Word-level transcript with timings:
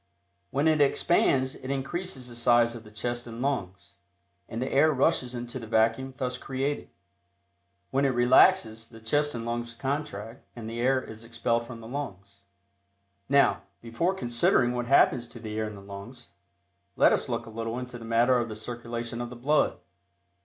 When 0.49 0.67
it 0.67 0.81
expands, 0.81 1.53
it 1.53 1.69
increases 1.69 2.27
the 2.27 2.35
size 2.35 2.73
of 2.73 2.83
the 2.83 2.89
chest 2.89 3.27
and 3.27 3.39
lungs, 3.39 3.97
and 4.49 4.59
the 4.59 4.71
air 4.71 4.91
rushes 4.91 5.35
into 5.35 5.59
the 5.59 5.67
vacuum 5.67 6.15
thus 6.17 6.39
created. 6.39 6.89
When 7.91 8.03
it 8.03 8.09
relaxes 8.09 8.89
the 8.89 8.99
chest 8.99 9.35
and 9.35 9.45
lungs 9.45 9.75
contract 9.75 10.43
and 10.55 10.67
the 10.67 10.79
air 10.81 10.99
is 11.03 11.23
expelled 11.23 11.67
from 11.67 11.81
the 11.81 11.87
lungs. 11.87 12.41
Now, 13.29 13.61
before 13.79 14.15
considering 14.15 14.73
what 14.73 14.87
happens 14.87 15.27
to 15.27 15.39
the 15.39 15.55
air 15.59 15.67
in 15.67 15.75
the 15.75 15.81
lungs, 15.81 16.29
let 16.95 17.13
us 17.13 17.29
look 17.29 17.45
a 17.45 17.51
little 17.51 17.77
into 17.77 17.99
the 17.99 18.03
matter 18.03 18.39
of 18.39 18.49
the 18.49 18.55
circulation 18.55 19.21
of 19.21 19.29
the 19.29 19.35
blood. 19.35 19.77